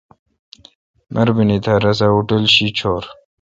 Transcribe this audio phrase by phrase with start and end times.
[1.13, 3.03] مربینی تھیا رس ا ہوٹل شی چھور۔